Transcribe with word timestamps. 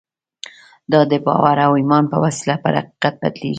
دا 0.91 1.01
د 1.11 1.13
باور 1.25 1.57
او 1.65 1.71
ایمان 1.79 2.03
په 2.11 2.17
وسیله 2.25 2.55
پر 2.63 2.73
حقیقت 2.79 3.13
بدلېږي 3.21 3.49